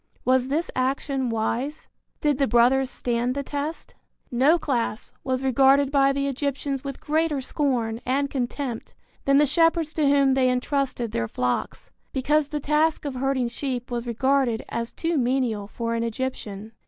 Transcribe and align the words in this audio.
Was 0.25 0.47
this 0.47 0.71
action 0.75 1.29
wise? 1.29 1.87
Did 2.21 2.39
the 2.39 2.47
brothers 2.47 2.89
stand 2.89 3.35
the 3.35 3.43
test? 3.43 3.93
No 4.31 4.57
class 4.57 5.13
was 5.23 5.43
regarded 5.43 5.91
by 5.91 6.11
the 6.11 6.25
Egyptians 6.25 6.83
with 6.83 6.99
greater 6.99 7.39
scorn 7.39 8.01
and 8.03 8.27
contempt 8.27 8.95
than 9.25 9.37
the 9.37 9.45
shepherds 9.45 9.93
to 9.93 10.09
whom 10.09 10.33
they 10.33 10.49
entrusted 10.49 11.11
their 11.11 11.27
flocks, 11.27 11.91
because 12.13 12.47
the 12.47 12.59
task 12.59 13.05
of 13.05 13.13
herding 13.13 13.47
sheep 13.47 13.91
was 13.91 14.07
regarded 14.07 14.65
as 14.69 14.91
too 14.91 15.19
menial 15.19 15.67
for 15.67 15.93
an 15.93 16.01
Egyptian. 16.03 16.71